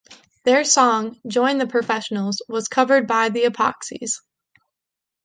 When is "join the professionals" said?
1.27-2.41